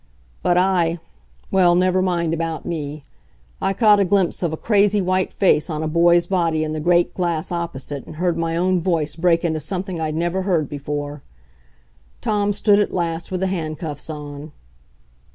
[0.41, 0.99] But I
[1.51, 3.03] well, never mind about me.
[3.61, 6.79] I caught a glimpse of a crazy white face on a boy's body in the
[6.79, 11.21] great glass opposite and heard my own voice break into something I'd never heard before.
[12.19, 14.53] Tom stood at last with the handcuffs on.